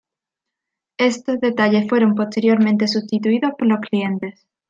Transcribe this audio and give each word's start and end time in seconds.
Estos 0.97 1.39
detalles 1.41 1.87
fueron 1.87 2.15
posteriormente 2.15 2.87
sustituidos 2.87 3.51
por 3.55 3.67
los 3.67 3.81
clientes. 3.81 4.47